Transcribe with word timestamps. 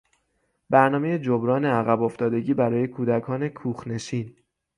برنامهی 0.69 1.19
جبران 1.19 1.65
عقبافتادگی 1.65 2.53
برای 2.53 2.87
کودکان 2.87 3.49
کوخنشین 3.49 4.35